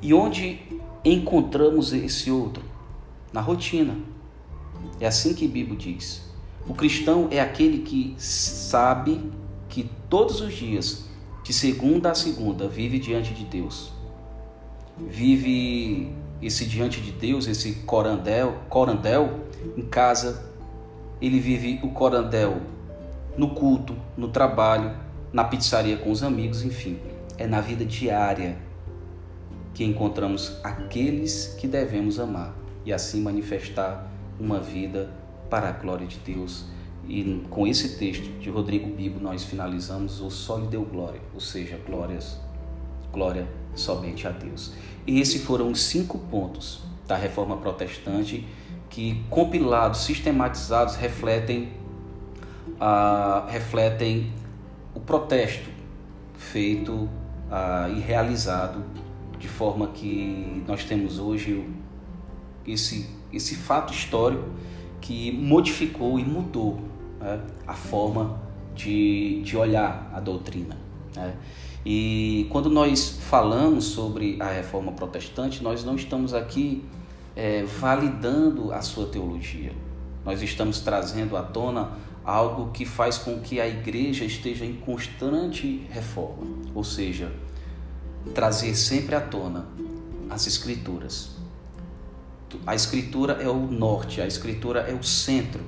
E 0.01 0.13
onde 0.13 0.59
encontramos 1.03 1.93
esse 1.93 2.29
outro? 2.31 2.63
Na 3.31 3.41
rotina. 3.41 3.97
É 4.99 5.07
assim 5.07 5.33
que 5.33 5.47
Bíblia 5.47 5.77
diz. 5.77 6.21
O 6.67 6.73
cristão 6.73 7.27
é 7.31 7.39
aquele 7.39 7.79
que 7.79 8.15
sabe 8.17 9.31
que 9.67 9.89
todos 10.09 10.41
os 10.41 10.53
dias, 10.53 11.08
de 11.49 11.53
segunda 11.53 12.11
a 12.11 12.13
segunda, 12.13 12.67
vive 12.67 12.99
diante 12.99 13.33
de 13.33 13.43
Deus. 13.43 13.91
Vive 14.99 16.13
esse 16.39 16.63
diante 16.63 17.01
de 17.01 17.11
Deus, 17.11 17.47
esse 17.47 17.73
corandel, 17.87 18.59
corandel 18.69 19.47
em 19.75 19.81
casa. 19.81 20.45
Ele 21.19 21.39
vive 21.39 21.79
o 21.81 21.89
corandel 21.89 22.61
no 23.35 23.55
culto, 23.55 23.95
no 24.15 24.27
trabalho, 24.27 24.95
na 25.33 25.43
pizzaria 25.43 25.97
com 25.97 26.11
os 26.11 26.21
amigos, 26.21 26.63
enfim. 26.63 26.99
É 27.35 27.47
na 27.47 27.61
vida 27.61 27.83
diária 27.83 28.55
que 29.73 29.83
encontramos 29.83 30.55
aqueles 30.63 31.55
que 31.59 31.67
devemos 31.67 32.19
amar 32.19 32.53
e 32.85 32.93
assim 32.93 33.23
manifestar 33.23 34.07
uma 34.39 34.59
vida 34.59 35.11
para 35.49 35.69
a 35.69 35.71
glória 35.71 36.05
de 36.05 36.19
Deus. 36.19 36.65
E 37.09 37.43
com 37.49 37.65
esse 37.65 37.97
texto 37.97 38.39
de 38.39 38.51
Rodrigo 38.51 38.87
Bibo 38.87 39.19
nós 39.19 39.43
finalizamos 39.43 40.21
o 40.21 40.29
só 40.29 40.57
deu 40.59 40.83
glória, 40.83 41.19
ou 41.33 41.39
seja, 41.39 41.79
glórias, 41.83 42.39
glória 43.11 43.47
somente 43.73 44.27
a 44.27 44.29
Deus. 44.29 44.73
E 45.07 45.19
esses 45.19 45.43
foram 45.43 45.71
os 45.71 45.81
cinco 45.81 46.19
pontos 46.19 46.81
da 47.07 47.15
reforma 47.15 47.57
protestante 47.57 48.45
que 48.91 49.23
compilados, 49.27 50.01
sistematizados, 50.01 50.95
refletem, 50.95 51.69
refletem 53.47 54.31
o 54.93 54.99
protesto 54.99 55.67
feito 56.35 57.09
e 57.95 57.99
realizado 58.01 58.83
de 59.39 59.47
forma 59.47 59.87
que 59.87 60.63
nós 60.67 60.83
temos 60.83 61.17
hoje 61.17 61.67
esse, 62.67 63.09
esse 63.33 63.55
fato 63.55 63.91
histórico 63.91 64.43
que 65.01 65.31
modificou 65.31 66.19
e 66.19 66.23
mudou 66.23 66.89
né, 67.19 67.41
a 67.67 67.73
forma 67.73 68.39
de, 68.75 69.41
de 69.43 69.57
olhar 69.57 70.09
a 70.13 70.19
doutrina. 70.19 70.77
Né? 71.15 71.35
E 71.85 72.47
quando 72.49 72.69
nós 72.69 73.19
falamos 73.29 73.85
sobre 73.85 74.37
a 74.41 74.47
reforma 74.47 74.91
protestante, 74.91 75.63
nós 75.63 75.83
não 75.83 75.95
estamos 75.95 76.33
aqui 76.33 76.83
é, 77.35 77.63
validando 77.63 78.71
a 78.73 78.81
sua 78.81 79.07
teologia. 79.07 79.71
Nós 80.25 80.41
estamos 80.41 80.79
trazendo 80.81 81.37
à 81.37 81.41
tona 81.41 81.91
algo 82.23 82.71
que 82.71 82.85
faz 82.85 83.17
com 83.17 83.39
que 83.39 83.59
a 83.59 83.67
igreja 83.67 84.25
esteja 84.25 84.65
em 84.65 84.75
constante 84.75 85.87
reforma, 85.89 86.45
ou 86.75 86.83
seja, 86.83 87.31
trazer 88.33 88.75
sempre 88.75 89.15
à 89.15 89.21
tona 89.21 89.65
as 90.29 90.45
escrituras. 90.45 91.37
A 92.67 92.75
escritura 92.75 93.33
é 93.33 93.47
o 93.47 93.57
norte, 93.57 94.21
a 94.21 94.27
escritura 94.27 94.81
é 94.81 94.93
o 94.93 95.03
centro 95.03 95.63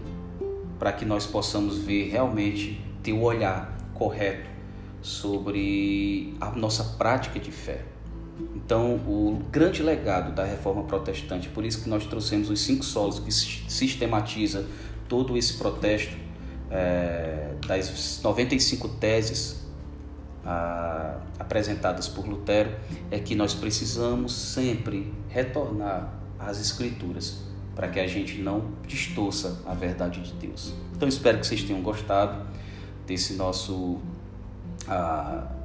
para 0.81 0.91
que 0.91 1.05
nós 1.05 1.27
possamos 1.27 1.77
ver 1.77 2.09
realmente 2.09 2.83
ter 3.03 3.13
o 3.13 3.21
olhar 3.21 3.77
correto 3.93 4.49
sobre 4.99 6.33
a 6.41 6.49
nossa 6.53 6.83
prática 6.97 7.39
de 7.39 7.51
fé. 7.51 7.83
Então, 8.55 8.95
o 8.95 9.43
grande 9.51 9.83
legado 9.83 10.33
da 10.33 10.43
reforma 10.43 10.81
protestante, 10.85 11.49
por 11.49 11.63
isso 11.63 11.83
que 11.83 11.87
nós 11.87 12.07
trouxemos 12.07 12.49
os 12.49 12.61
cinco 12.61 12.83
solos 12.83 13.19
que 13.19 13.31
sistematiza 13.31 14.65
todo 15.07 15.37
esse 15.37 15.53
protesto 15.53 16.17
é, 16.71 17.53
das 17.67 18.19
95 18.23 18.87
teses 18.87 19.63
a, 20.43 21.19
apresentadas 21.37 22.07
por 22.07 22.25
Lutero, 22.25 22.71
é 23.11 23.19
que 23.19 23.35
nós 23.35 23.53
precisamos 23.53 24.33
sempre 24.33 25.13
retornar 25.29 26.11
às 26.39 26.59
Escrituras 26.59 27.50
para 27.75 27.87
que 27.87 27.99
a 27.99 28.07
gente 28.07 28.37
não 28.39 28.71
distorça 28.85 29.61
a 29.65 29.73
verdade 29.73 30.21
de 30.21 30.33
Deus. 30.33 30.73
Então, 30.95 31.07
espero 31.07 31.39
que 31.39 31.47
vocês 31.47 31.63
tenham 31.63 31.81
gostado 31.81 32.45
desse 33.05 33.33
nosso. 33.33 33.99
Uh, 34.87 35.61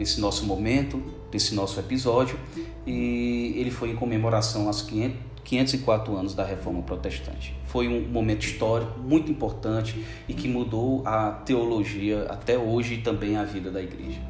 desse 0.00 0.18
nosso 0.18 0.46
momento, 0.46 1.02
desse 1.30 1.54
nosso 1.54 1.78
episódio, 1.78 2.38
e 2.86 3.52
ele 3.54 3.70
foi 3.70 3.90
em 3.90 3.96
comemoração 3.96 4.66
aos 4.66 4.80
500, 4.80 5.18
504 5.44 6.16
anos 6.16 6.34
da 6.34 6.42
Reforma 6.42 6.80
Protestante. 6.80 7.54
Foi 7.66 7.86
um 7.86 8.08
momento 8.08 8.44
histórico 8.44 8.98
muito 8.98 9.30
importante 9.30 10.02
e 10.26 10.32
que 10.32 10.48
mudou 10.48 11.06
a 11.06 11.32
teologia 11.32 12.24
até 12.30 12.56
hoje 12.56 12.94
e 12.94 12.98
também 13.02 13.36
a 13.36 13.44
vida 13.44 13.70
da 13.70 13.82
igreja. 13.82 14.20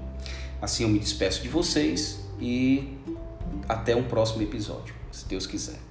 Assim 0.60 0.82
eu 0.82 0.88
me 0.88 0.98
despeço 0.98 1.40
de 1.40 1.48
vocês 1.48 2.20
e 2.40 2.98
até 3.68 3.94
um 3.94 4.02
próximo 4.02 4.42
episódio, 4.42 4.94
se 5.12 5.28
Deus 5.28 5.46
quiser. 5.46 5.89